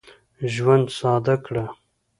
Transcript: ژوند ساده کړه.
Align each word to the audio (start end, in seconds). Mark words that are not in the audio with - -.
ژوند 0.53 0.87
ساده 0.97 1.35
کړه. 1.45 1.65